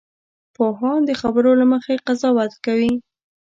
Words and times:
پوهان 0.55 0.99
د 1.05 1.11
خبرو 1.21 1.51
له 1.59 1.65
مخې 1.73 2.01
قضاوت 2.07 2.53
کوي 2.65 2.93